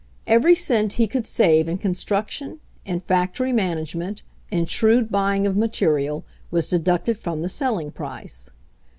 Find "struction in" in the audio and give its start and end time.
1.93-3.01